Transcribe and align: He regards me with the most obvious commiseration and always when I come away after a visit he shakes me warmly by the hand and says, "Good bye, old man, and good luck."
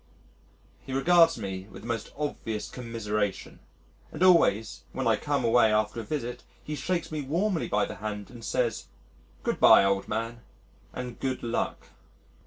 He 0.83 0.93
regards 0.93 1.37
me 1.37 1.67
with 1.69 1.83
the 1.83 1.87
most 1.87 2.11
obvious 2.17 2.67
commiseration 2.67 3.59
and 4.11 4.23
always 4.23 4.81
when 4.93 5.05
I 5.07 5.15
come 5.15 5.45
away 5.45 5.71
after 5.71 5.99
a 5.99 6.03
visit 6.03 6.41
he 6.63 6.73
shakes 6.75 7.11
me 7.11 7.21
warmly 7.21 7.67
by 7.67 7.85
the 7.85 7.97
hand 7.97 8.31
and 8.31 8.43
says, 8.43 8.87
"Good 9.43 9.59
bye, 9.59 9.83
old 9.85 10.07
man, 10.07 10.41
and 10.91 11.19
good 11.19 11.43
luck." 11.43 11.85